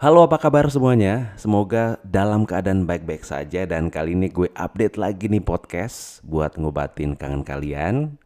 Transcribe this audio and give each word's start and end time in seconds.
Halo 0.00 0.24
apa 0.24 0.40
kabar 0.40 0.64
semuanya? 0.72 1.36
Semoga 1.36 2.00
dalam 2.00 2.48
keadaan 2.48 2.88
baik-baik 2.88 3.20
saja 3.20 3.68
dan 3.68 3.92
kali 3.92 4.16
ini 4.16 4.32
gue 4.32 4.48
update 4.56 4.96
lagi 4.96 5.28
nih 5.28 5.44
podcast 5.44 6.24
buat 6.24 6.56
ngobatin 6.56 7.12
kangen 7.12 7.44
kalian. 7.44 8.16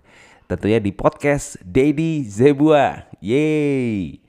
Tentunya 0.46 0.78
di 0.78 0.94
podcast 0.94 1.58
Daddy 1.66 2.30
Zebua. 2.30 3.10
Yeay! 3.18 4.22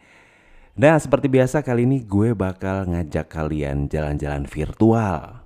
Nah 0.74 0.98
seperti 0.98 1.30
biasa 1.30 1.62
kali 1.62 1.86
ini 1.86 2.02
gue 2.02 2.34
bakal 2.34 2.90
ngajak 2.90 3.30
kalian 3.30 3.94
jalan-jalan 3.94 4.50
virtual. 4.50 5.46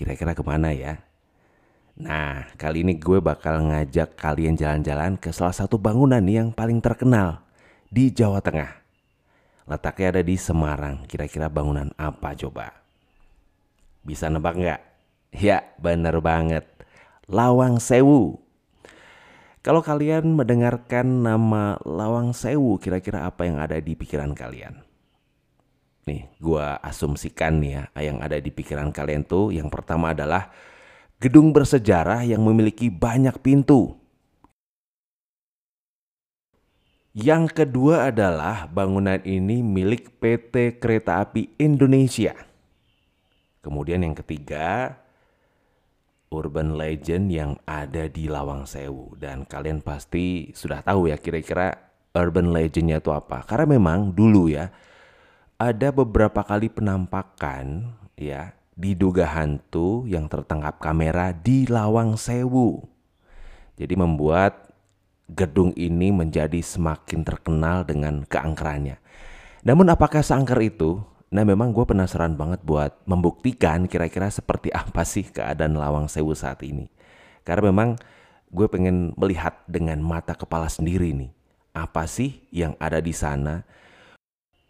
Kira-kira 0.00 0.32
ke 0.32 0.40
mana 0.40 0.72
ya? 0.72 1.04
Nah 2.00 2.56
kali 2.56 2.88
ini 2.88 2.96
gue 2.96 3.20
bakal 3.20 3.68
ngajak 3.68 4.16
kalian 4.16 4.56
jalan-jalan 4.56 5.20
ke 5.20 5.28
salah 5.28 5.52
satu 5.52 5.76
bangunan 5.76 6.24
yang 6.24 6.56
paling 6.56 6.80
terkenal 6.80 7.44
di 7.92 8.08
Jawa 8.08 8.40
Tengah. 8.40 8.83
Letaknya 9.64 10.20
ada 10.20 10.22
di 10.22 10.36
Semarang. 10.36 11.08
Kira-kira 11.08 11.48
bangunan 11.48 11.88
apa 11.96 12.36
coba? 12.36 12.84
Bisa 14.04 14.28
nebak 14.28 14.60
nggak? 14.60 14.80
Ya, 15.34 15.64
bener 15.80 16.20
banget. 16.20 16.68
Lawang 17.26 17.80
Sewu. 17.80 18.36
Kalau 19.64 19.80
kalian 19.80 20.36
mendengarkan 20.36 21.24
nama 21.24 21.80
Lawang 21.88 22.36
Sewu, 22.36 22.76
kira-kira 22.76 23.24
apa 23.24 23.48
yang 23.48 23.56
ada 23.56 23.80
di 23.80 23.96
pikiran 23.96 24.36
kalian? 24.36 24.84
Nih, 26.04 26.28
gua 26.36 26.76
asumsikan 26.84 27.64
nih 27.64 27.72
ya, 27.72 27.84
yang 28.04 28.20
ada 28.20 28.36
di 28.36 28.52
pikiran 28.52 28.92
kalian 28.92 29.24
tuh 29.24 29.56
yang 29.56 29.72
pertama 29.72 30.12
adalah 30.12 30.52
gedung 31.16 31.56
bersejarah 31.56 32.28
yang 32.28 32.44
memiliki 32.44 32.92
banyak 32.92 33.40
pintu. 33.40 33.96
Yang 37.14 37.62
kedua 37.62 38.10
adalah 38.10 38.66
bangunan 38.66 39.22
ini 39.22 39.62
milik 39.62 40.18
PT 40.18 40.82
Kereta 40.82 41.22
Api 41.22 41.46
Indonesia. 41.62 42.34
Kemudian 43.62 44.02
yang 44.02 44.18
ketiga, 44.18 44.98
urban 46.34 46.74
legend 46.74 47.30
yang 47.30 47.54
ada 47.70 48.10
di 48.10 48.26
Lawang 48.26 48.66
Sewu 48.66 49.14
dan 49.14 49.46
kalian 49.46 49.78
pasti 49.78 50.50
sudah 50.58 50.82
tahu 50.82 51.06
ya 51.06 51.14
kira-kira 51.14 51.94
urban 52.18 52.50
legendnya 52.50 52.98
itu 52.98 53.14
apa. 53.14 53.46
Karena 53.46 53.78
memang 53.78 54.10
dulu 54.10 54.50
ya 54.50 54.74
ada 55.54 55.94
beberapa 55.94 56.42
kali 56.42 56.66
penampakan 56.66 57.94
ya 58.18 58.58
diduga 58.74 59.30
hantu 59.30 60.02
yang 60.10 60.26
tertangkap 60.26 60.82
kamera 60.82 61.30
di 61.30 61.70
Lawang 61.70 62.18
Sewu. 62.18 62.90
Jadi 63.78 63.94
membuat 63.94 64.63
gedung 65.30 65.72
ini 65.74 66.12
menjadi 66.12 66.60
semakin 66.60 67.24
terkenal 67.24 67.88
dengan 67.88 68.28
keangkerannya. 68.28 69.00
Namun 69.64 69.88
apakah 69.88 70.20
seangker 70.20 70.60
itu? 70.60 71.00
Nah 71.34 71.42
memang 71.42 71.72
gue 71.72 71.82
penasaran 71.82 72.36
banget 72.36 72.62
buat 72.62 72.94
membuktikan 73.08 73.88
kira-kira 73.88 74.28
seperti 74.28 74.70
apa 74.82 75.02
sih 75.02 75.24
keadaan 75.24 75.74
Lawang 75.74 76.06
Sewu 76.06 76.36
saat 76.36 76.60
ini. 76.62 76.92
Karena 77.42 77.72
memang 77.72 77.96
gue 78.52 78.66
pengen 78.68 79.16
melihat 79.16 79.58
dengan 79.66 79.98
mata 80.04 80.36
kepala 80.36 80.68
sendiri 80.68 81.10
nih. 81.16 81.32
Apa 81.74 82.06
sih 82.06 82.46
yang 82.54 82.78
ada 82.78 83.02
di 83.02 83.10
sana? 83.10 83.66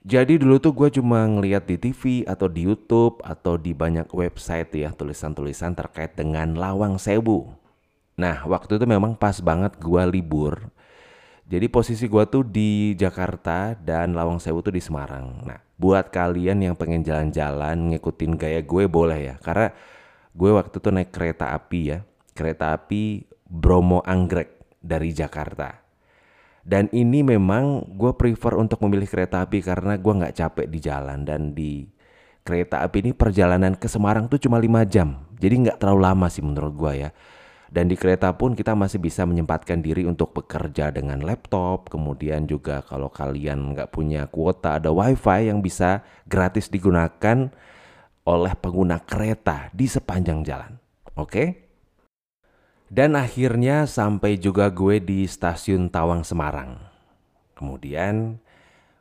Jadi 0.04 0.36
dulu 0.36 0.60
tuh 0.60 0.76
gue 0.76 1.00
cuma 1.00 1.24
ngeliat 1.24 1.64
di 1.64 1.80
TV 1.80 2.28
atau 2.28 2.44
di 2.44 2.68
YouTube 2.68 3.24
atau 3.24 3.56
di 3.56 3.72
banyak 3.72 4.12
website 4.12 4.68
ya 4.76 4.92
tulisan-tulisan 4.92 5.72
terkait 5.72 6.12
dengan 6.12 6.56
Lawang 6.56 7.00
Sewu. 7.00 7.63
Nah 8.14 8.46
waktu 8.46 8.78
itu 8.78 8.86
memang 8.86 9.18
pas 9.18 9.38
banget 9.42 9.78
gua 9.82 10.06
libur. 10.06 10.70
Jadi 11.44 11.66
posisi 11.68 12.08
gua 12.08 12.24
tuh 12.24 12.46
di 12.46 12.96
Jakarta 12.96 13.76
dan 13.76 14.16
Lawang 14.16 14.40
Sewu 14.40 14.64
tuh 14.64 14.72
di 14.72 14.80
Semarang. 14.80 15.44
Nah 15.44 15.64
buat 15.74 16.14
kalian 16.14 16.62
yang 16.62 16.74
pengen 16.78 17.02
jalan-jalan 17.02 17.94
ngikutin 17.94 18.38
gaya 18.38 18.60
gue 18.62 18.84
boleh 18.86 19.20
ya. 19.20 19.34
Karena 19.42 19.74
gue 20.34 20.50
waktu 20.54 20.76
itu 20.78 20.88
naik 20.90 21.10
kereta 21.10 21.54
api 21.54 21.80
ya. 21.90 21.98
Kereta 22.34 22.74
api 22.74 23.26
Bromo 23.46 24.02
Anggrek 24.02 24.78
dari 24.78 25.10
Jakarta. 25.14 25.82
Dan 26.64 26.88
ini 26.96 27.20
memang 27.20 27.84
gue 27.92 28.16
prefer 28.16 28.56
untuk 28.56 28.80
memilih 28.86 29.04
kereta 29.04 29.44
api 29.44 29.60
karena 29.60 30.00
gue 30.00 30.12
nggak 30.16 30.34
capek 30.34 30.66
di 30.70 30.78
jalan 30.80 31.20
dan 31.28 31.52
di 31.52 31.84
kereta 32.40 32.80
api 32.80 33.04
ini 33.04 33.12
perjalanan 33.12 33.76
ke 33.76 33.84
Semarang 33.84 34.32
tuh 34.32 34.40
cuma 34.40 34.56
5 34.56 34.88
jam. 34.88 35.28
Jadi 35.36 35.68
nggak 35.68 35.76
terlalu 35.76 36.00
lama 36.08 36.26
sih 36.32 36.40
menurut 36.40 36.72
gue 36.72 36.92
ya. 37.04 37.10
Dan 37.72 37.88
di 37.90 37.96
kereta 37.96 38.32
pun 38.36 38.52
kita 38.52 38.76
masih 38.76 39.00
bisa 39.00 39.24
menyempatkan 39.24 39.80
diri 39.80 40.04
untuk 40.04 40.36
bekerja 40.36 40.92
dengan 40.92 41.20
laptop. 41.24 41.88
Kemudian 41.88 42.44
juga 42.44 42.84
kalau 42.84 43.08
kalian 43.08 43.74
nggak 43.74 43.90
punya 43.90 44.28
kuota 44.28 44.78
ada 44.78 44.92
wifi 44.92 45.48
yang 45.48 45.64
bisa 45.64 46.04
gratis 46.28 46.68
digunakan 46.68 47.50
oleh 48.24 48.54
pengguna 48.56 49.00
kereta 49.04 49.68
di 49.72 49.84
sepanjang 49.84 50.40
jalan. 50.44 50.72
Oke? 51.14 51.64
Dan 52.88 53.16
akhirnya 53.18 53.90
sampai 53.90 54.38
juga 54.38 54.70
gue 54.70 55.02
di 55.02 55.26
stasiun 55.26 55.90
Tawang 55.90 56.22
Semarang. 56.22 56.78
Kemudian 57.58 58.38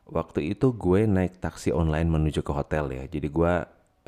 waktu 0.08 0.56
itu 0.56 0.74
gue 0.74 1.06
naik 1.06 1.38
taksi 1.38 1.70
online 1.70 2.10
menuju 2.10 2.42
ke 2.42 2.52
hotel 2.52 2.90
ya. 2.90 3.04
Jadi 3.06 3.28
gue 3.28 3.54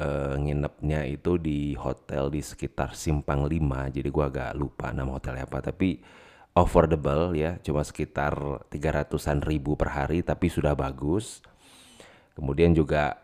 uh, 0.00 0.34
nginepnya 0.36 1.04
itu 1.08 1.40
di 1.40 1.72
hotel 1.76 2.28
di 2.28 2.40
sekitar 2.44 2.92
Simpang 2.96 3.48
5 3.48 3.94
jadi 3.96 4.08
gua 4.12 4.28
agak 4.28 4.52
lupa 4.56 4.92
nama 4.92 5.16
hotelnya 5.16 5.48
apa. 5.48 5.64
Tapi 5.64 6.00
affordable 6.56 7.36
ya 7.36 7.60
cuma 7.60 7.84
sekitar 7.84 8.64
300-an 8.72 9.44
ribu 9.44 9.76
per 9.76 9.92
hari 9.92 10.24
tapi 10.24 10.48
sudah 10.48 10.72
bagus. 10.72 11.44
Kemudian 12.36 12.76
juga 12.76 13.16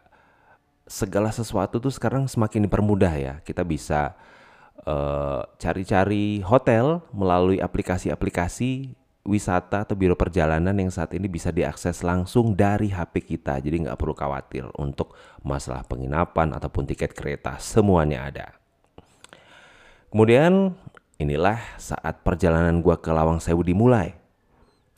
segala 0.89 1.33
sesuatu 1.33 1.81
tuh 1.81 1.93
sekarang 1.93 2.29
semakin 2.29 2.69
dipermudah 2.69 3.13
ya. 3.17 3.35
Kita 3.45 3.65
bisa 3.65 4.17
eh, 4.85 5.41
cari-cari 5.61 6.41
uh, 6.41 6.49
hotel 6.49 7.05
melalui 7.13 7.61
aplikasi-aplikasi 7.61 9.02
wisata 9.23 9.87
atau 9.87 9.95
biro 9.95 10.19
perjalanan 10.19 10.75
yang 10.75 10.91
saat 10.91 11.15
ini 11.15 11.31
bisa 11.31 11.55
diakses 11.55 12.03
langsung 12.03 12.59
dari 12.59 12.91
HP 12.91 13.23
kita. 13.23 13.63
Jadi 13.63 13.87
nggak 13.87 13.99
perlu 13.99 14.15
khawatir 14.19 14.67
untuk 14.79 15.15
masalah 15.47 15.87
penginapan 15.87 16.51
ataupun 16.59 16.87
tiket 16.91 17.15
kereta, 17.15 17.59
semuanya 17.63 18.27
ada. 18.27 18.47
Kemudian 20.11 20.75
inilah 21.23 21.57
saat 21.79 22.21
perjalanan 22.27 22.83
gua 22.83 22.99
ke 22.99 23.09
Lawang 23.15 23.39
Sewu 23.39 23.63
dimulai. 23.63 24.19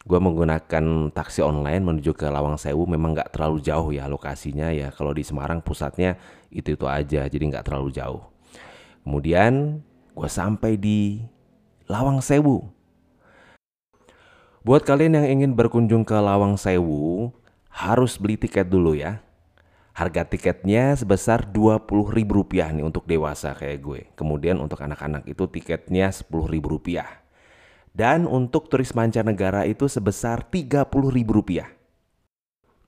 Gua 0.05 0.21
menggunakan 0.21 1.13
taksi 1.13 1.41
online 1.41 1.81
menuju 1.81 2.13
ke 2.17 2.29
Lawang 2.29 2.57
Sewu 2.57 2.85
memang 2.89 3.17
nggak 3.17 3.33
terlalu 3.37 3.61
jauh 3.61 3.93
ya 3.93 4.09
lokasinya 4.09 4.73
ya. 4.73 4.89
Kalau 4.91 5.13
di 5.13 5.23
Semarang 5.23 5.61
pusatnya 5.61 6.17
itu-itu 6.49 6.89
aja, 6.89 7.29
jadi 7.29 7.45
nggak 7.45 7.65
terlalu 7.69 7.93
jauh. 7.93 8.25
Kemudian 9.05 9.85
gue 10.17 10.31
sampai 10.33 10.81
di 10.81 11.21
Lawang 11.85 12.25
Sewu 12.25 12.73
Buat 14.65 14.89
kalian 14.89 15.13
yang 15.21 15.29
ingin 15.29 15.53
berkunjung 15.53 16.09
ke 16.09 16.17
Lawang 16.17 16.57
Sewu, 16.57 17.29
harus 17.69 18.17
beli 18.17 18.41
tiket 18.41 18.65
dulu 18.65 18.97
ya. 18.97 19.21
Harga 19.93 20.25
tiketnya 20.25 20.97
sebesar 20.97 21.45
Rp20.000 21.53 22.73
nih 22.73 22.81
untuk 22.81 23.05
dewasa 23.05 23.53
kayak 23.53 23.79
gue. 23.85 24.01
Kemudian 24.17 24.57
untuk 24.65 24.81
anak-anak 24.81 25.29
itu 25.29 25.45
tiketnya 25.53 26.09
Rp10.000. 26.09 26.97
Dan 27.93 28.25
untuk 28.25 28.73
turis 28.73 28.97
mancanegara 28.97 29.69
itu 29.69 29.85
sebesar 29.85 30.49
Rp30.000. 30.49 31.61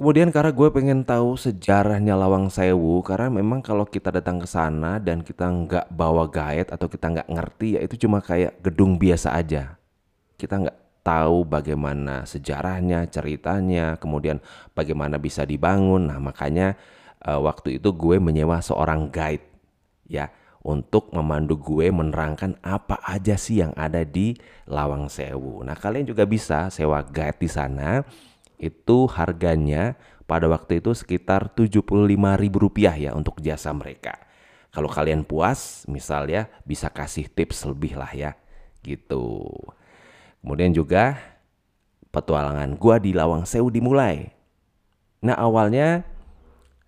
Kemudian 0.00 0.32
karena 0.32 0.56
gue 0.56 0.68
pengen 0.72 1.04
tahu 1.04 1.36
sejarahnya 1.36 2.16
Lawang 2.16 2.48
Sewu 2.48 3.04
karena 3.04 3.28
memang 3.28 3.60
kalau 3.60 3.84
kita 3.84 4.08
datang 4.08 4.40
ke 4.40 4.48
sana 4.48 4.96
dan 4.96 5.20
kita 5.20 5.44
nggak 5.44 5.92
bawa 5.92 6.24
guide 6.24 6.72
atau 6.72 6.88
kita 6.88 7.12
nggak 7.12 7.28
ngerti 7.28 7.76
ya 7.76 7.84
itu 7.84 8.08
cuma 8.08 8.24
kayak 8.24 8.64
gedung 8.64 8.96
biasa 8.96 9.36
aja. 9.36 9.76
Kita 10.40 10.56
nggak 10.56 10.85
tahu 11.06 11.46
bagaimana 11.46 12.26
sejarahnya, 12.26 13.06
ceritanya, 13.06 13.94
kemudian 14.02 14.42
bagaimana 14.74 15.22
bisa 15.22 15.46
dibangun. 15.46 16.10
Nah, 16.10 16.18
makanya 16.18 16.74
uh, 17.22 17.38
waktu 17.38 17.78
itu 17.78 17.94
gue 17.94 18.18
menyewa 18.18 18.58
seorang 18.58 19.14
guide 19.14 19.46
ya 20.10 20.34
untuk 20.66 21.14
memandu 21.14 21.54
gue 21.54 21.94
menerangkan 21.94 22.58
apa 22.58 22.98
aja 23.06 23.38
sih 23.38 23.62
yang 23.62 23.70
ada 23.78 24.02
di 24.02 24.34
Lawang 24.66 25.06
Sewu. 25.06 25.62
Nah, 25.62 25.78
kalian 25.78 26.10
juga 26.10 26.26
bisa 26.26 26.66
sewa 26.74 27.06
guide 27.06 27.38
di 27.38 27.46
sana. 27.46 28.02
Itu 28.58 29.06
harganya 29.06 29.94
pada 30.26 30.50
waktu 30.50 30.82
itu 30.82 30.90
sekitar 30.90 31.54
Rp75.000 31.54 32.98
ya 32.98 33.14
untuk 33.14 33.38
jasa 33.38 33.70
mereka. 33.70 34.18
Kalau 34.74 34.90
kalian 34.90 35.22
puas, 35.22 35.86
misal 35.86 36.26
ya 36.26 36.50
bisa 36.66 36.90
kasih 36.90 37.30
tips 37.30 37.62
lebih 37.70 37.94
lah 37.94 38.10
ya. 38.10 38.34
Gitu. 38.82 39.46
Kemudian 40.46 40.70
juga 40.70 41.18
petualangan 42.14 42.78
gua 42.78 43.02
di 43.02 43.10
Lawang 43.10 43.42
Sewu 43.42 43.66
dimulai. 43.66 44.30
Nah 45.18 45.34
awalnya 45.34 46.06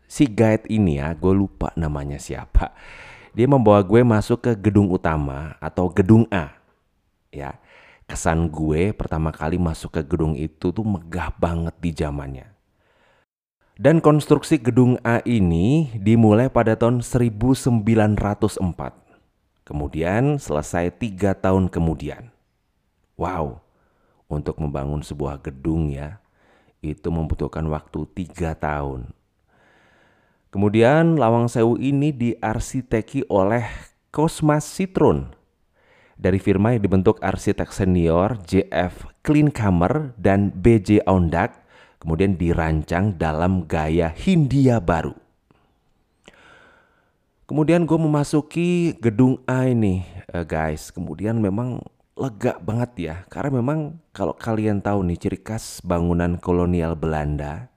si 0.07 0.31
guide 0.31 0.71
ini 0.71 1.03
ya, 1.03 1.11
gue 1.11 1.35
lupa 1.35 1.75
namanya 1.75 2.23
siapa. 2.23 2.71
Dia 3.35 3.51
membawa 3.51 3.83
gue 3.83 4.07
masuk 4.07 4.47
ke 4.47 4.53
gedung 4.55 4.87
utama 4.95 5.59
atau 5.59 5.91
gedung 5.91 6.23
A. 6.31 6.55
Ya, 7.35 7.59
kesan 8.07 8.47
gue 8.47 8.95
pertama 8.95 9.35
kali 9.35 9.59
masuk 9.59 9.91
ke 9.99 10.07
gedung 10.07 10.39
itu 10.39 10.71
tuh 10.71 10.87
megah 10.87 11.35
banget 11.35 11.75
di 11.83 11.91
zamannya. 11.91 12.47
Dan 13.75 13.99
konstruksi 13.99 14.63
gedung 14.63 15.03
A 15.03 15.19
ini 15.27 15.99
dimulai 15.99 16.47
pada 16.47 16.79
tahun 16.79 17.03
1904. 17.03 17.75
Kemudian 19.67 20.39
selesai 20.39 20.95
tiga 20.95 21.35
tahun 21.35 21.67
kemudian. 21.67 22.38
Wow, 23.19 23.59
untuk 24.31 24.63
membangun 24.63 25.03
sebuah 25.03 25.43
gedung 25.43 25.91
ya, 25.91 26.23
itu 26.79 27.11
membutuhkan 27.11 27.67
waktu 27.67 28.07
tiga 28.15 28.55
tahun. 28.55 29.11
Kemudian 30.55 31.19
Lawang 31.19 31.51
Sewu 31.51 31.77
ini 31.77 32.15
diarsiteki 32.15 33.27
oleh 33.29 33.69
Cosmas 34.09 34.65
Citron 34.65 35.35
dari 36.17 36.41
firma 36.41 36.73
yang 36.73 36.83
dibentuk 36.87 37.21
arsitek 37.21 37.69
senior 37.69 38.41
JF 38.49 39.07
Kleinkammer 39.21 40.17
dan 40.17 40.55
BJ 40.55 41.05
Ondak 41.05 41.69
kemudian 42.01 42.39
dirancang 42.39 43.15
dalam 43.19 43.67
gaya 43.67 44.09
Hindia 44.15 44.79
baru. 44.79 45.15
Kemudian 47.49 47.89
gue 47.89 47.97
memasuki 47.97 48.93
gedung 49.01 49.41
A 49.49 49.65
ini 49.69 50.05
uh, 50.33 50.45
guys. 50.45 50.93
Kemudian 50.93 51.41
memang 51.41 51.81
lega 52.19 52.59
banget 52.59 52.91
ya. 52.99 53.15
Karena 53.31 53.63
memang 53.63 54.03
kalau 54.11 54.35
kalian 54.35 54.83
tahu 54.83 55.07
nih 55.07 55.19
ciri 55.19 55.39
khas 55.39 55.79
bangunan 55.87 56.37
kolonial 56.37 56.99
Belanda. 56.99 57.71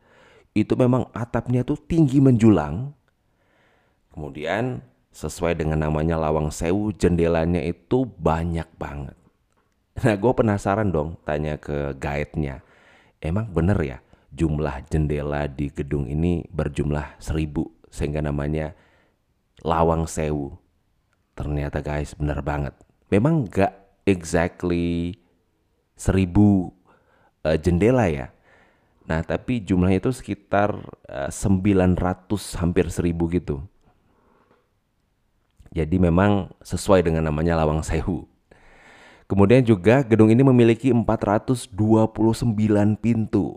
Itu 0.51 0.75
memang 0.75 1.07
atapnya 1.15 1.63
tuh 1.63 1.79
tinggi 1.79 2.19
menjulang. 2.19 2.91
Kemudian 4.11 4.83
sesuai 5.15 5.55
dengan 5.55 5.88
namanya 5.88 6.19
Lawang 6.19 6.51
Sewu 6.51 6.91
jendelanya 6.91 7.63
itu 7.63 8.03
banyak 8.03 8.67
banget. 8.75 9.15
Nah 10.03 10.15
gue 10.17 10.33
penasaran 10.35 10.91
dong 10.91 11.15
tanya 11.23 11.55
ke 11.55 11.95
guide-nya. 11.95 12.65
Emang 13.21 13.47
bener 13.53 13.77
ya 13.79 13.97
jumlah 14.31 14.88
jendela 14.88 15.45
di 15.47 15.67
gedung 15.71 16.07
ini 16.07 16.47
berjumlah 16.47 17.19
seribu 17.19 17.67
sehingga 17.91 18.23
namanya 18.23 18.75
Lawang 19.61 20.07
Sewu. 20.07 20.57
Ternyata 21.35 21.79
guys 21.79 22.11
bener 22.15 22.43
banget. 22.43 22.75
Memang 23.11 23.47
gak 23.47 23.81
exactly 24.06 25.18
seribu 25.98 26.74
uh, 27.45 27.57
jendela 27.57 28.09
ya. 28.09 28.33
Nah 29.06 29.21
tapi 29.25 29.62
jumlahnya 29.62 30.01
itu 30.01 30.12
sekitar 30.13 30.77
uh, 31.09 31.30
900 31.30 32.62
hampir 32.62 32.89
seribu 32.89 33.30
gitu. 33.30 33.62
Jadi 35.71 35.95
memang 36.03 36.51
sesuai 36.59 37.07
dengan 37.07 37.31
namanya 37.31 37.56
Lawang 37.56 37.80
Sewu. 37.80 38.27
Kemudian 39.31 39.63
juga 39.63 40.03
gedung 40.03 40.27
ini 40.27 40.44
memiliki 40.44 40.92
429 40.92 41.71
pintu. 43.00 43.56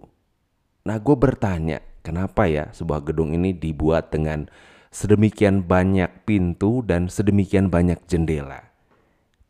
Nah 0.86 1.02
gue 1.02 1.16
bertanya, 1.18 1.82
kenapa 2.06 2.46
ya 2.46 2.70
sebuah 2.70 3.02
gedung 3.02 3.34
ini 3.34 3.50
dibuat 3.50 4.14
dengan 4.14 4.46
sedemikian 4.94 5.66
banyak 5.66 6.22
pintu 6.22 6.86
dan 6.86 7.10
sedemikian 7.10 7.74
banyak 7.74 7.98
jendela? 8.06 8.73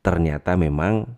Ternyata 0.04 0.60
memang 0.60 1.08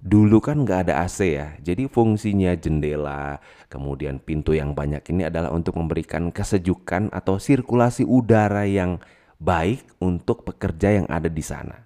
dulu 0.00 0.40
kan 0.40 0.64
nggak 0.64 0.88
ada 0.88 1.04
AC 1.04 1.36
ya, 1.36 1.60
jadi 1.60 1.84
fungsinya 1.92 2.56
jendela, 2.56 3.36
kemudian 3.68 4.16
pintu 4.16 4.56
yang 4.56 4.72
banyak 4.72 5.04
ini 5.12 5.28
adalah 5.28 5.52
untuk 5.52 5.76
memberikan 5.76 6.32
kesejukan 6.32 7.12
atau 7.12 7.36
sirkulasi 7.36 8.08
udara 8.08 8.64
yang 8.64 8.96
baik 9.36 9.84
untuk 10.00 10.48
pekerja 10.48 11.02
yang 11.02 11.06
ada 11.12 11.28
di 11.28 11.44
sana. 11.44 11.84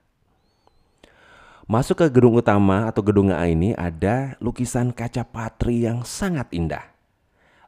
Masuk 1.66 2.04
ke 2.04 2.06
gedung 2.06 2.38
utama 2.38 2.86
atau 2.86 3.02
gedung 3.02 3.34
A 3.34 3.50
ini 3.50 3.74
ada 3.74 4.38
lukisan 4.38 4.94
kaca 4.94 5.26
patri 5.26 5.82
yang 5.88 6.06
sangat 6.06 6.46
indah 6.54 6.92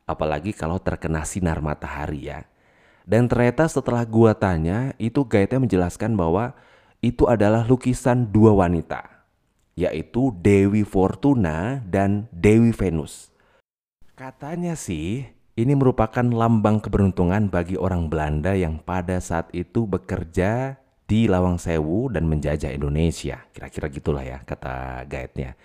apalagi 0.04 0.52
kalau 0.52 0.76
terkena 0.80 1.24
sinar 1.24 1.60
matahari 1.64 2.28
ya. 2.28 2.44
Dan 3.04 3.28
ternyata 3.28 3.68
setelah 3.68 4.00
gua 4.08 4.32
tanya, 4.32 4.96
itu 4.96 5.20
guide-nya 5.28 5.60
menjelaskan 5.60 6.16
bahwa 6.16 6.56
itu 7.04 7.28
adalah 7.28 7.68
lukisan 7.68 8.32
dua 8.32 8.56
wanita, 8.56 9.04
yaitu 9.76 10.32
Dewi 10.40 10.88
Fortuna 10.88 11.84
dan 11.84 12.24
Dewi 12.32 12.72
Venus. 12.72 13.28
Katanya 14.16 14.72
sih, 14.72 15.28
ini 15.60 15.72
merupakan 15.76 16.24
lambang 16.24 16.80
keberuntungan 16.80 17.52
bagi 17.52 17.76
orang 17.76 18.08
Belanda 18.08 18.56
yang 18.56 18.80
pada 18.80 19.20
saat 19.20 19.52
itu 19.52 19.84
bekerja 19.84 20.80
di 21.04 21.28
Lawang 21.28 21.60
Sewu 21.60 22.08
dan 22.08 22.24
menjajah 22.24 22.72
Indonesia. 22.72 23.44
Kira-kira 23.52 23.92
gitulah 23.92 24.24
ya 24.24 24.40
kata 24.40 25.04
guide-nya. 25.04 25.60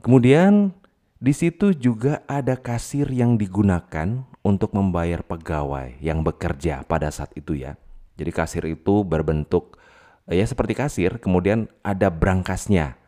Kemudian 0.00 0.72
di 1.20 1.36
situ 1.36 1.76
juga 1.76 2.24
ada 2.24 2.56
kasir 2.56 3.12
yang 3.12 3.36
digunakan 3.36 4.24
untuk 4.40 4.72
membayar 4.72 5.20
pegawai 5.20 6.00
yang 6.00 6.24
bekerja 6.24 6.86
pada 6.88 7.12
saat 7.12 7.34
itu 7.36 7.58
ya. 7.58 7.76
Jadi 8.16 8.30
kasir 8.32 8.64
itu 8.64 9.04
berbentuk 9.04 9.76
ya 10.34 10.42
seperti 10.42 10.74
kasir, 10.74 11.22
kemudian 11.22 11.70
ada 11.86 12.10
brankasnya 12.10 12.98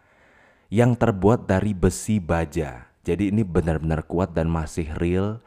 yang 0.68 0.94
terbuat 0.94 1.48
dari 1.48 1.74
besi 1.74 2.22
baja. 2.22 2.86
Jadi 3.02 3.32
ini 3.32 3.42
benar-benar 3.42 4.04
kuat 4.04 4.36
dan 4.36 4.52
masih 4.52 4.92
real. 5.00 5.40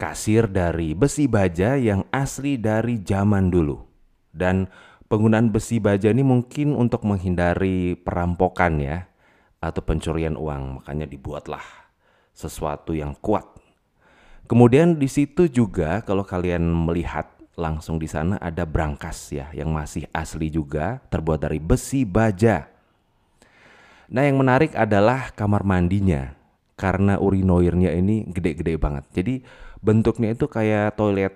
Kasir 0.00 0.48
dari 0.48 0.96
besi 0.96 1.28
baja 1.28 1.76
yang 1.76 2.08
asli 2.08 2.56
dari 2.56 3.02
zaman 3.04 3.52
dulu. 3.52 3.84
Dan 4.32 4.70
penggunaan 5.10 5.52
besi 5.52 5.82
baja 5.82 6.08
ini 6.08 6.24
mungkin 6.24 6.72
untuk 6.72 7.04
menghindari 7.04 7.98
perampokan 8.00 8.80
ya 8.80 9.10
atau 9.60 9.84
pencurian 9.84 10.40
uang, 10.40 10.80
makanya 10.80 11.04
dibuatlah 11.04 11.64
sesuatu 12.32 12.96
yang 12.96 13.12
kuat. 13.20 13.44
Kemudian 14.48 14.96
di 14.96 15.06
situ 15.06 15.46
juga 15.46 16.00
kalau 16.00 16.24
kalian 16.24 16.64
melihat 16.64 17.28
langsung 17.58 17.98
di 17.98 18.06
sana 18.06 18.38
ada 18.38 18.62
brankas 18.64 19.32
ya 19.34 19.50
yang 19.54 19.70
masih 19.74 20.06
asli 20.14 20.48
juga 20.50 21.02
terbuat 21.10 21.46
dari 21.46 21.58
besi 21.58 22.06
baja. 22.06 22.70
Nah, 24.10 24.26
yang 24.26 24.42
menarik 24.42 24.74
adalah 24.74 25.30
kamar 25.34 25.62
mandinya 25.62 26.34
karena 26.74 27.20
urinoirnya 27.20 27.94
ini 27.94 28.26
gede-gede 28.26 28.74
banget. 28.74 29.04
Jadi 29.14 29.34
bentuknya 29.78 30.34
itu 30.34 30.50
kayak 30.50 30.98
toilet 30.98 31.34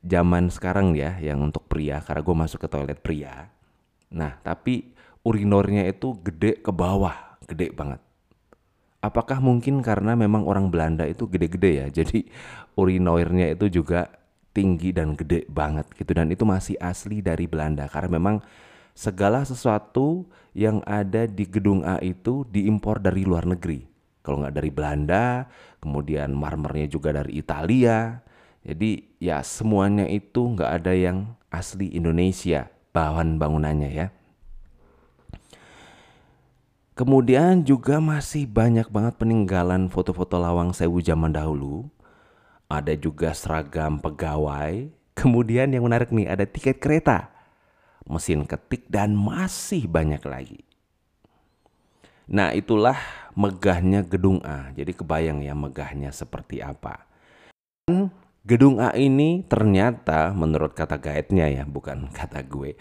zaman 0.00 0.48
sekarang 0.48 0.96
ya 0.96 1.20
yang 1.20 1.44
untuk 1.44 1.68
pria 1.68 2.00
karena 2.00 2.22
gue 2.24 2.36
masuk 2.36 2.64
ke 2.64 2.68
toilet 2.70 2.98
pria. 3.02 3.52
Nah, 4.08 4.40
tapi 4.40 4.96
urinornya 5.20 5.84
itu 5.84 6.16
gede 6.24 6.64
ke 6.64 6.72
bawah 6.72 7.36
gede 7.44 7.72
banget. 7.76 8.00
Apakah 8.98 9.38
mungkin 9.38 9.84
karena 9.84 10.18
memang 10.18 10.42
orang 10.48 10.72
Belanda 10.74 11.06
itu 11.06 11.30
gede-gede 11.30 11.70
ya, 11.70 11.86
jadi 12.02 12.26
urinoirnya 12.74 13.54
itu 13.54 13.70
juga 13.70 14.10
tinggi 14.58 14.90
dan 14.90 15.14
gede 15.14 15.46
banget 15.46 15.86
gitu 15.94 16.10
dan 16.10 16.34
itu 16.34 16.42
masih 16.42 16.74
asli 16.82 17.22
dari 17.22 17.46
Belanda 17.46 17.86
karena 17.86 18.18
memang 18.18 18.42
segala 18.98 19.46
sesuatu 19.46 20.26
yang 20.58 20.82
ada 20.82 21.30
di 21.30 21.46
gedung 21.46 21.86
A 21.86 22.02
itu 22.02 22.42
diimpor 22.50 22.98
dari 22.98 23.22
luar 23.22 23.46
negeri. 23.46 23.86
Kalau 24.26 24.42
nggak 24.42 24.58
dari 24.58 24.70
Belanda, 24.74 25.46
kemudian 25.78 26.34
marmernya 26.34 26.90
juga 26.90 27.14
dari 27.14 27.38
Italia. 27.38 28.18
Jadi 28.66 29.22
ya 29.22 29.38
semuanya 29.46 30.10
itu 30.10 30.50
nggak 30.50 30.82
ada 30.82 30.92
yang 30.98 31.38
asli 31.54 31.94
Indonesia 31.94 32.66
bahan 32.90 33.38
bangunannya 33.38 33.90
ya. 33.94 34.06
Kemudian 36.98 37.62
juga 37.62 38.02
masih 38.02 38.50
banyak 38.50 38.90
banget 38.90 39.14
peninggalan 39.14 39.86
foto-foto 39.86 40.42
lawang 40.42 40.74
sewu 40.74 40.98
zaman 40.98 41.30
dahulu. 41.30 41.86
Ada 42.68 43.00
juga 43.00 43.32
seragam 43.32 43.96
pegawai. 43.96 44.92
Kemudian 45.16 45.72
yang 45.72 45.88
menarik 45.88 46.12
nih 46.12 46.28
ada 46.28 46.44
tiket 46.44 46.78
kereta, 46.78 47.32
mesin 48.04 48.44
ketik 48.44 48.86
dan 48.86 49.16
masih 49.16 49.88
banyak 49.88 50.22
lagi. 50.22 50.62
Nah 52.28 52.52
itulah 52.52 53.00
megahnya 53.32 54.04
gedung 54.04 54.44
A. 54.44 54.68
Jadi 54.76 54.92
kebayang 54.94 55.40
ya 55.40 55.56
megahnya 55.56 56.12
seperti 56.12 56.60
apa. 56.60 57.08
Dan 57.88 58.12
gedung 58.44 58.78
A 58.84 58.92
ini 58.94 59.42
ternyata 59.48 60.36
menurut 60.36 60.76
kata 60.76 61.00
guide-nya 61.00 61.48
ya 61.48 61.64
bukan 61.64 62.12
kata 62.12 62.44
gue 62.44 62.76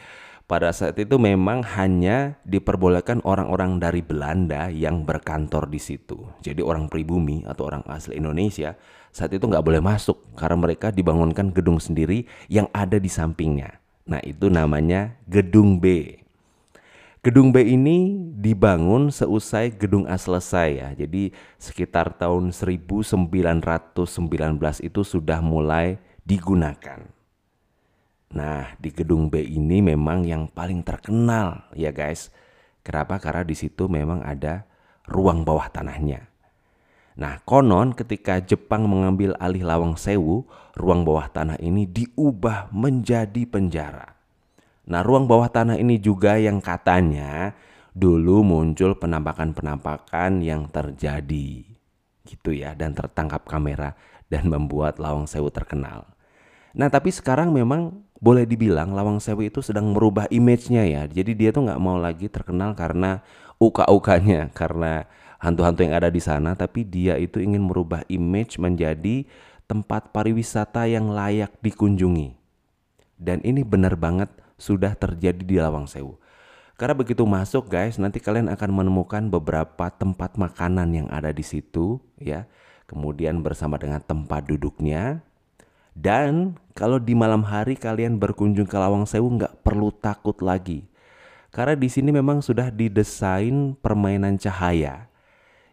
pada 0.48 0.72
saat 0.72 0.96
itu 0.96 1.20
memang 1.20 1.60
hanya 1.76 2.40
diperbolehkan 2.48 3.20
orang-orang 3.28 3.84
dari 3.84 4.00
Belanda 4.00 4.72
yang 4.72 5.04
berkantor 5.04 5.68
di 5.68 5.76
situ. 5.76 6.24
Jadi 6.40 6.64
orang 6.64 6.88
pribumi 6.88 7.44
atau 7.44 7.68
orang 7.68 7.84
asli 7.92 8.16
Indonesia 8.16 8.80
saat 9.12 9.36
itu 9.36 9.44
nggak 9.44 9.62
boleh 9.62 9.84
masuk 9.84 10.24
karena 10.40 10.56
mereka 10.56 10.88
dibangunkan 10.88 11.52
gedung 11.52 11.84
sendiri 11.84 12.24
yang 12.48 12.72
ada 12.72 12.96
di 12.96 13.12
sampingnya. 13.12 13.76
Nah 14.08 14.24
itu 14.24 14.48
namanya 14.48 15.20
Gedung 15.28 15.84
B. 15.84 16.16
Gedung 17.20 17.52
B 17.52 17.68
ini 17.68 18.16
dibangun 18.40 19.12
seusai 19.12 19.76
Gedung 19.76 20.08
A 20.08 20.16
selesai 20.16 20.70
ya. 20.80 20.90
Jadi 20.96 21.36
sekitar 21.60 22.16
tahun 22.16 22.56
1919 22.56 23.20
itu 24.80 25.02
sudah 25.04 25.44
mulai 25.44 26.00
digunakan. 26.24 27.17
Nah, 28.28 28.76
di 28.76 28.92
gedung 28.92 29.32
B 29.32 29.40
ini 29.40 29.80
memang 29.80 30.28
yang 30.28 30.52
paling 30.52 30.84
terkenal 30.84 31.72
ya 31.72 31.96
guys. 31.96 32.28
Kenapa? 32.84 33.20
Karena 33.24 33.48
di 33.48 33.56
situ 33.56 33.88
memang 33.88 34.24
ada 34.24 34.68
ruang 35.08 35.48
bawah 35.48 35.72
tanahnya. 35.72 36.28
Nah, 37.18 37.42
konon 37.48 37.98
ketika 37.98 38.38
Jepang 38.44 38.86
mengambil 38.86 39.34
alih 39.42 39.66
Lawang 39.66 39.98
Sewu, 39.98 40.46
ruang 40.78 41.02
bawah 41.02 41.26
tanah 41.32 41.58
ini 41.58 41.90
diubah 41.90 42.70
menjadi 42.70 43.48
penjara. 43.50 44.14
Nah, 44.86 45.02
ruang 45.02 45.26
bawah 45.26 45.50
tanah 45.50 45.82
ini 45.82 45.98
juga 45.98 46.38
yang 46.38 46.62
katanya 46.62 47.58
dulu 47.98 48.46
muncul 48.46 48.94
penampakan-penampakan 48.94 50.46
yang 50.46 50.70
terjadi 50.70 51.66
gitu 52.28 52.54
ya 52.54 52.78
dan 52.78 52.94
tertangkap 52.94 53.50
kamera 53.50 53.98
dan 54.30 54.46
membuat 54.46 55.02
Lawang 55.02 55.26
Sewu 55.26 55.50
terkenal. 55.50 56.06
Nah, 56.78 56.94
tapi 56.94 57.10
sekarang 57.10 57.50
memang 57.50 58.06
boleh 58.18 58.50
dibilang 58.50 58.98
Lawang 58.98 59.22
Sewu 59.22 59.46
itu 59.46 59.62
sedang 59.62 59.94
merubah 59.94 60.26
image-nya 60.34 60.84
ya. 60.86 61.04
Jadi 61.06 61.38
dia 61.38 61.50
tuh 61.54 61.70
nggak 61.70 61.82
mau 61.82 62.02
lagi 62.02 62.30
terkenal 62.30 62.74
karena 62.74 63.22
uka-ukanya, 63.62 64.50
karena 64.60 65.06
hantu-hantu 65.38 65.86
yang 65.86 65.96
ada 65.98 66.10
di 66.10 66.22
sana, 66.22 66.58
tapi 66.58 66.82
dia 66.82 67.18
itu 67.22 67.38
ingin 67.38 67.62
merubah 67.62 68.02
image 68.10 68.58
menjadi 68.58 69.26
tempat 69.70 70.10
pariwisata 70.16 70.90
yang 70.90 71.14
layak 71.14 71.54
dikunjungi. 71.62 72.34
Dan 73.18 73.42
ini 73.46 73.62
benar 73.66 73.98
banget 73.98 74.30
sudah 74.58 74.98
terjadi 74.98 75.42
di 75.42 75.58
Lawang 75.62 75.86
Sewu. 75.86 76.18
Karena 76.78 76.94
begitu 76.94 77.26
masuk 77.26 77.74
guys, 77.74 77.98
nanti 77.98 78.22
kalian 78.22 78.54
akan 78.54 78.70
menemukan 78.70 79.34
beberapa 79.34 79.90
tempat 79.90 80.38
makanan 80.38 80.94
yang 80.94 81.08
ada 81.10 81.34
di 81.34 81.42
situ 81.42 81.98
ya. 82.22 82.46
Kemudian 82.86 83.42
bersama 83.42 83.82
dengan 83.82 84.00
tempat 84.00 84.46
duduknya. 84.46 85.26
Dan 85.98 86.62
kalau 86.78 87.02
di 87.02 87.18
malam 87.18 87.42
hari 87.42 87.74
kalian 87.74 88.22
berkunjung 88.22 88.70
ke 88.70 88.78
Lawang 88.78 89.10
Sewu 89.10 89.34
nggak 89.34 89.66
perlu 89.66 89.90
takut 89.90 90.38
lagi. 90.46 90.86
Karena 91.50 91.74
di 91.74 91.90
sini 91.90 92.14
memang 92.14 92.46
sudah 92.46 92.70
didesain 92.70 93.74
permainan 93.82 94.38
cahaya 94.38 95.10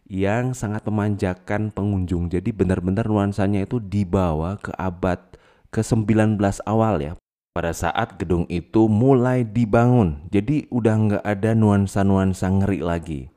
yang 0.08 0.56
sangat 0.56 0.80
memanjakan 0.88 1.68
pengunjung. 1.68 2.32
Jadi 2.32 2.56
benar-benar 2.56 3.04
nuansanya 3.04 3.68
itu 3.68 3.76
dibawa 3.76 4.56
ke 4.56 4.72
abad 4.80 5.20
ke-19 5.68 6.40
awal 6.64 7.04
ya. 7.04 7.12
Pada 7.52 7.76
saat 7.76 8.16
gedung 8.16 8.48
itu 8.48 8.88
mulai 8.88 9.44
dibangun. 9.44 10.24
Jadi 10.32 10.72
udah 10.72 10.94
nggak 10.96 11.24
ada 11.28 11.52
nuansa-nuansa 11.52 12.48
ngeri 12.48 12.80
lagi. 12.80 13.33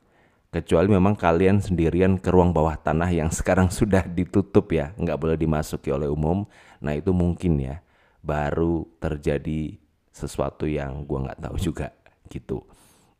Kecuali 0.48 0.88
memang 0.88 1.12
kalian 1.12 1.60
sendirian 1.60 2.16
ke 2.16 2.32
ruang 2.32 2.56
bawah 2.56 2.72
tanah 2.80 3.12
yang 3.12 3.28
sekarang 3.28 3.68
sudah 3.68 4.04
ditutup 4.08 4.72
ya. 4.72 4.96
Nggak 4.96 5.18
boleh 5.20 5.36
dimasuki 5.36 5.92
oleh 5.92 6.08
umum. 6.08 6.48
Nah 6.80 6.96
itu 6.96 7.12
mungkin 7.12 7.60
ya. 7.60 7.84
Baru 8.24 8.88
terjadi 8.96 9.76
sesuatu 10.08 10.64
yang 10.64 11.04
gua 11.04 11.30
nggak 11.30 11.40
tahu 11.44 11.56
juga 11.60 11.92
gitu. 12.32 12.64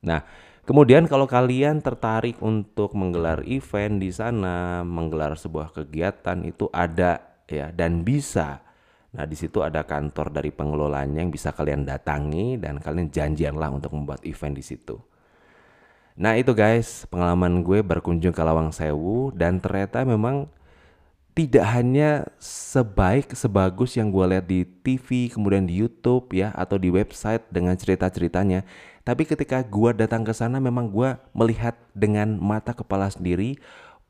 Nah 0.02 0.24
Kemudian 0.68 1.08
kalau 1.08 1.24
kalian 1.24 1.80
tertarik 1.80 2.36
untuk 2.44 2.92
menggelar 2.92 3.40
event 3.48 3.96
di 3.96 4.12
sana, 4.12 4.84
menggelar 4.84 5.32
sebuah 5.32 5.72
kegiatan 5.72 6.44
itu 6.44 6.68
ada 6.68 7.24
ya 7.48 7.72
dan 7.72 8.04
bisa. 8.04 8.60
Nah, 9.16 9.24
di 9.24 9.32
situ 9.32 9.64
ada 9.64 9.88
kantor 9.88 10.28
dari 10.28 10.52
pengelolanya 10.52 11.24
yang 11.24 11.32
bisa 11.32 11.56
kalian 11.56 11.88
datangi 11.88 12.60
dan 12.60 12.76
kalian 12.84 13.08
janjianlah 13.08 13.80
untuk 13.80 13.96
membuat 13.96 14.20
event 14.28 14.52
di 14.52 14.60
situ. 14.60 15.00
Nah, 16.18 16.34
itu 16.34 16.50
guys, 16.50 17.06
pengalaman 17.06 17.62
gue 17.62 17.78
berkunjung 17.78 18.34
ke 18.34 18.42
Lawang 18.42 18.74
Sewu 18.74 19.30
dan 19.30 19.62
ternyata 19.62 20.02
memang 20.02 20.50
tidak 21.38 21.62
hanya 21.70 22.26
sebaik 22.42 23.30
sebagus 23.38 23.94
yang 23.94 24.10
gue 24.10 24.26
lihat 24.26 24.50
di 24.50 24.66
TV, 24.66 25.30
kemudian 25.30 25.62
di 25.62 25.78
YouTube 25.78 26.34
ya 26.34 26.50
atau 26.58 26.74
di 26.74 26.90
website 26.90 27.46
dengan 27.54 27.78
cerita-ceritanya, 27.78 28.66
tapi 29.08 29.24
ketika 29.24 29.64
gua 29.64 29.96
datang 29.96 30.20
ke 30.20 30.36
sana 30.36 30.60
memang 30.60 30.92
gua 30.92 31.16
melihat 31.32 31.72
dengan 31.96 32.36
mata 32.36 32.76
kepala 32.76 33.08
sendiri 33.08 33.56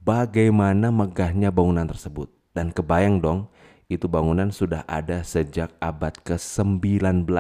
bagaimana 0.02 0.90
megahnya 0.90 1.54
bangunan 1.54 1.86
tersebut. 1.86 2.26
Dan 2.50 2.74
kebayang 2.74 3.22
dong, 3.22 3.46
itu 3.86 4.10
bangunan 4.10 4.50
sudah 4.50 4.82
ada 4.90 5.22
sejak 5.22 5.70
abad 5.78 6.10
ke-19. 6.26 7.30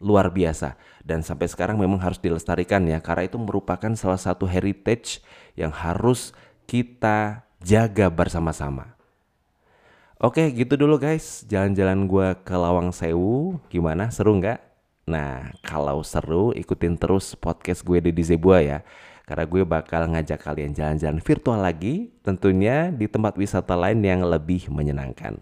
Luar 0.00 0.32
biasa. 0.32 0.80
Dan 1.04 1.20
sampai 1.20 1.46
sekarang 1.46 1.76
memang 1.76 2.00
harus 2.00 2.18
dilestarikan 2.18 2.82
ya, 2.88 2.98
karena 3.04 3.28
itu 3.28 3.36
merupakan 3.36 3.92
salah 3.94 4.18
satu 4.18 4.48
heritage 4.48 5.20
yang 5.54 5.70
harus 5.70 6.32
kita 6.64 7.44
jaga 7.60 8.08
bersama-sama. 8.08 8.96
Oke 10.20 10.44
gitu 10.52 10.76
dulu 10.76 11.00
guys, 11.00 11.48
jalan-jalan 11.48 12.04
gua 12.04 12.36
ke 12.36 12.52
Lawang 12.52 12.92
Sewu, 12.92 13.56
gimana 13.72 14.12
seru 14.12 14.36
nggak? 14.36 14.60
Nah, 15.08 15.50
kalau 15.64 16.04
seru 16.04 16.52
ikutin 16.52 16.94
terus 17.00 17.32
podcast 17.34 17.82
gue 17.82 18.04
di 18.04 18.22
Zebua 18.22 18.60
ya. 18.60 18.84
Karena 19.26 19.46
gue 19.46 19.62
bakal 19.62 20.10
ngajak 20.10 20.42
kalian 20.42 20.74
jalan-jalan 20.74 21.22
virtual 21.22 21.58
lagi, 21.62 22.10
tentunya 22.22 22.90
di 22.90 23.06
tempat 23.06 23.34
wisata 23.38 23.74
lain 23.78 24.02
yang 24.02 24.22
lebih 24.26 24.70
menyenangkan. 24.70 25.38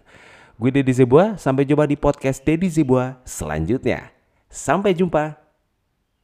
Gue 0.57 0.69
Deddy 0.69 0.93
Zebua, 0.93 1.37
sampai 1.37 1.65
jumpa 1.65 1.85
di 1.89 1.97
podcast 1.97 2.41
Deddy 2.41 2.69
Zebua 2.69 3.17
selanjutnya. 3.25 4.18
Sampai 4.49 4.93
jumpa. 4.93 5.38